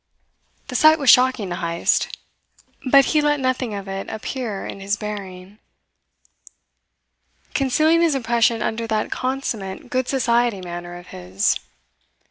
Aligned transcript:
The 0.69 0.75
sight 0.75 0.97
was 0.97 1.11
shocking 1.11 1.49
to 1.51 1.57
Heyst; 1.57 2.17
but 2.89 3.05
he 3.13 3.21
let 3.21 3.39
nothing 3.39 3.75
of 3.75 3.87
it 3.87 4.09
appear 4.09 4.65
in 4.65 4.79
his 4.79 4.97
bearing, 4.97 5.59
concealing 7.53 8.01
his 8.01 8.15
impression 8.15 8.63
under 8.63 8.87
that 8.87 9.11
consummate 9.11 9.91
good 9.91 10.07
society 10.07 10.59
manner 10.59 10.95
of 10.97 11.09
his. 11.09 11.59